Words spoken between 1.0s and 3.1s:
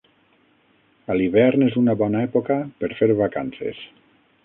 A l'hivern és una bona època per